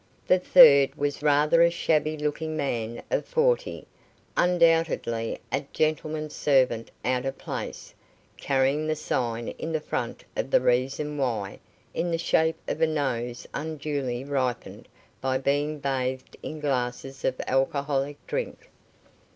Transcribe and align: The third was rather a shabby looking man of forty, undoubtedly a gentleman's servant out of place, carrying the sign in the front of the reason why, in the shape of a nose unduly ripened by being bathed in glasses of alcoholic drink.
The 0.25 0.39
third 0.39 0.95
was 0.95 1.21
rather 1.21 1.61
a 1.61 1.69
shabby 1.69 2.17
looking 2.17 2.57
man 2.57 3.03
of 3.11 3.23
forty, 3.23 3.85
undoubtedly 4.35 5.37
a 5.51 5.61
gentleman's 5.73 6.33
servant 6.35 6.89
out 7.05 7.23
of 7.23 7.37
place, 7.37 7.93
carrying 8.35 8.87
the 8.87 8.95
sign 8.95 9.49
in 9.59 9.71
the 9.73 9.79
front 9.79 10.23
of 10.35 10.49
the 10.49 10.59
reason 10.59 11.19
why, 11.19 11.59
in 11.93 12.09
the 12.09 12.17
shape 12.17 12.57
of 12.67 12.81
a 12.81 12.87
nose 12.87 13.45
unduly 13.53 14.23
ripened 14.23 14.87
by 15.21 15.37
being 15.37 15.77
bathed 15.77 16.35
in 16.41 16.59
glasses 16.59 17.23
of 17.23 17.39
alcoholic 17.45 18.17
drink. 18.25 18.71